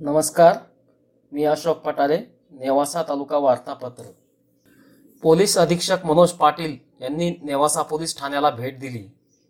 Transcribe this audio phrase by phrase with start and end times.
[0.00, 0.56] नमस्कार
[1.32, 2.18] मी अशोक पटारे
[2.50, 4.02] नेवासा तालुका वार्तापत्र
[5.22, 9.02] पोलीस अधीक्षक मनोज पाटील यांनी नेवासा पोलीस ठाण्याला भेट दिली.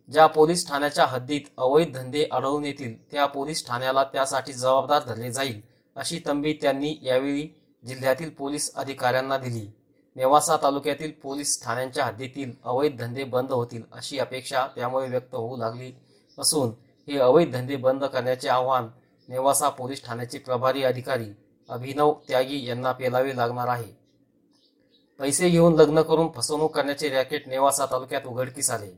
[0.09, 5.61] ज्या पोलीस ठाण्याच्या हद्दीत अवैध धंदे आढळून येतील त्या पोलीस ठाण्याला त्यासाठी जबाबदार धरले जाईल
[5.97, 7.47] अशी तंबी त्यांनी यावेळी
[7.87, 9.67] जिल्ह्यातील पोलीस अधिकाऱ्यांना दिली.
[10.17, 15.93] नेवासा तालुक्यातील पोलीस ठाण्यांच्या हद्दीतील अवैध धंदे बंद होतील अशी अपेक्षा त्यामुळे व्यक्त होऊ लागली
[16.39, 16.71] असून
[17.09, 18.89] हे अवैध धंदे बंद करण्याचे आव्हान
[19.29, 21.27] नेवासा पोलीस ठाण्याचे प्रभारी अधिकारी
[21.69, 23.93] अभिनव त्यागी यांना पेलावे लागणार आहे.
[25.19, 28.91] पैसे घेऊन लग्न करून फसवणूक करण्याचे रॅकेट नेवासा तालुक्यात उघडकीस आले.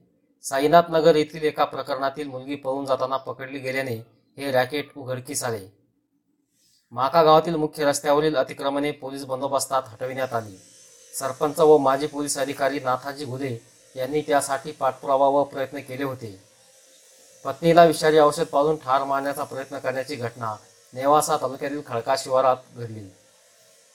[0.42, 3.96] साईनाथ नगर येथील एका प्रकरणातील मुलगी पळून जाताना पकडली गेल्याने
[4.36, 5.80] हे रॅकेट उघडकीस आले.
[6.90, 10.56] माका गावातील मुख्य रस्त्यावरील अतिक्रमणे पोलीस बंदोबस्तात हटविण्यात आली.
[11.18, 13.58] सरपंच व माजी पोलीस अधिकारी नाथाजी घुले
[13.96, 16.49] यांनी त्यासाठी पाठपुरावा व प्रयत्न केले होते.
[17.44, 20.54] पत्नीला विषारी औषध पाजून ठार मारण्याचा प्रयत्न करण्याची घटना
[20.92, 23.08] नेवासा तालुक्यातील खडका शिवारात घडली.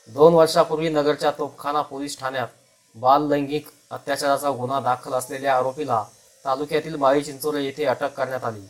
[0.08, 2.48] दोन वर्षापूर्वी नगरच्या तोपखाना पोलीस ठाण्यात
[2.96, 6.04] बाल लैंगिक अत्याचाराचा गुन्हा दाखल असलेल्या आरोपीला
[6.46, 8.68] तालुक्यातील माळी चिंचोरे येथे अटक करण्यात आली.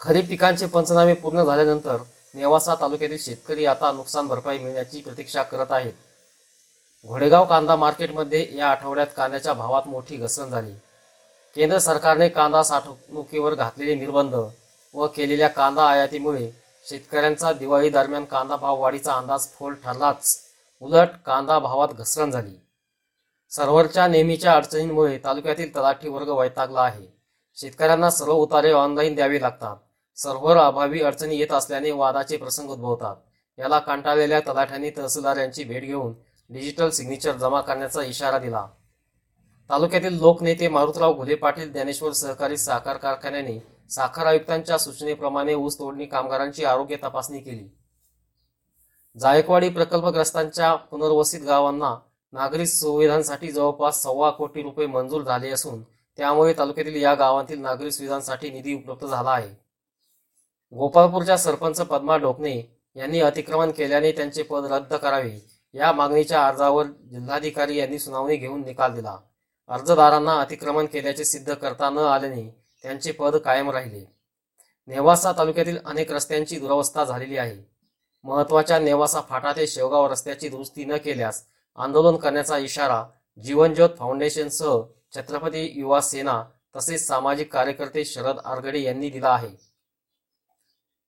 [0.00, 1.96] खरीप पिकांचे पंचनामे पूर्ण झाल्यानंतर
[2.34, 5.92] नेवासा तालुक्यातील शेतकरी आता नुकसान भरपाई मिळण्याची प्रतीक्षा करत आहेत.
[7.06, 10.72] घोडेगाव कांदा मार्केटमध्ये या आठवड्यात कांद्याच्या भावात मोठी घसरण झाली.
[11.56, 14.34] केंद्र सरकारने कांदा साठवणुकीवर घातलेले निर्बंध
[14.94, 16.50] व केलेल्या कांदा आयातीमुळे
[16.88, 20.38] शेतकऱ्यांचा दिवाळी दरम्यान कांदा भाव वाढीचा अंदाज फोल ठरलाच.
[20.80, 22.54] उलट कांदा भावात घसरण झाली.
[23.50, 27.06] सर्व्हरच्या नेहमीच्या अडचणींमुळे तालुक्यातील तलाठी वर्ग वैतागला आहे.
[27.56, 29.76] शेतकऱ्यांना सर्व उतारे ऑनलाईन द्यावे लागतात.
[30.16, 33.16] सर्व्हर अभावी अडचणी येत असल्याने वादाचे प्रसंग उद्भवतात.
[33.58, 36.12] याला कंटाळलेल्या तलाठ्यांनी तहसीलदार यांची भेट घेऊन
[36.50, 38.66] डिजिटल सिग्नेचर जमा करण्याचा इशारा दिला.
[39.70, 43.58] तालुक्यातील लोकनेते मारुतराव घुले पाटील ज्ञानेश्वर सहकारी साखर कारखान्याने
[43.90, 47.64] साखर आयुक्तांच्या सूचनेप्रमाणे ऊस तोडणी कामगारांची आरोग्य तपासणी केली.
[49.16, 51.94] जायकवाडी प्रकल्पग्रस्तांच्या पुनर्वसित गावांना
[52.32, 55.82] नागरी सुविधांसाठी जवळपास सव्वा कोटी रुपये मंजूर झाले असून
[56.18, 59.48] त्यामुळे तालुक्यातील या गावांतील नागरी सुविधांसाठी निधी उपलब्ध झाला आहे.
[60.72, 62.60] गोपाळपूरच्या सरपंच पद्मा ढोकणे
[62.96, 65.38] यांनी अतिक्रमण केल्याने त्यांचे पद रद्द करावे
[65.74, 69.16] या मागणीच्या अर्जावर जिल्हाधिकारी यांनी सुनावणी घेऊन निकाल दिला.
[69.68, 72.48] अर्जदारांना अतिक्रमण केल्याचे सिद्ध करता न आल्याने
[72.84, 74.04] त्यांचे पद कायम राहिले.
[74.86, 77.56] नेवासा तालुक्यातील अनेक रस्त्यांची दुरावस्था झालेली आहे.
[78.24, 81.42] महत्त्वाच्या नेवासा फाटा ते शेवगाव रस्त्याची दुरुस्ती न केल्यास
[81.78, 83.04] आंदोलन करण्याचा इशारा
[83.38, 84.82] जीवनज्योत फाउंडेशनसह
[85.16, 86.42] छत्रपती युवा सेना
[86.76, 89.48] तसेच सामाजिक कार्यकर्ते शरद आरगडे यांनी दिला आहे.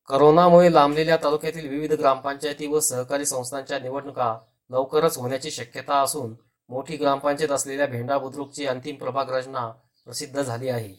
[0.09, 4.39] करोनामुळे लांबलेल्या तालुक्यातील विविध ग्रामपंचायती व सहकारी संस्थांच्या निवडणुका
[4.71, 6.35] लवकरच होण्याची शक्यता असून
[6.69, 9.69] मोठी ग्रामपंचायत असलेल्या भेंडा बुद्रुकची अंतिम प्रभाग रचना
[10.05, 10.95] प्रसिद्ध झाली आहे.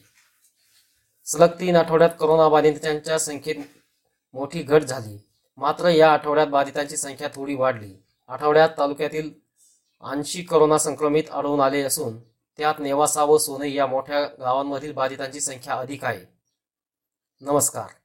[1.24, 3.56] सलग तीन आठवड्यात कोरोना बाधितांच्या संख्येत
[4.34, 5.28] मोठी घट झाली.
[5.56, 7.94] मात्र या आठवड्यात बाधितांची संख्या थोडी वाढली.
[8.28, 9.30] आठवड्यात तालुक्यातील
[10.04, 12.18] ऐंशी करोना संक्रमित आढळून आले असून
[12.58, 16.24] त्यात नेवासा व सोनई या मोठ्या गावांमधील बाधितांची संख्या अधिक आहे.
[17.40, 17.97] नमस्कार.